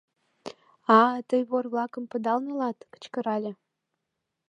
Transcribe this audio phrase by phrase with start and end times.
[0.97, 3.51] —А-а, тый вор-влакым пыдал налат?!— кычкырале.